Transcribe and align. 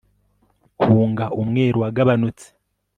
Hunga 0.83 1.25
umweru 1.41 1.77
wagabanutse 1.83 2.47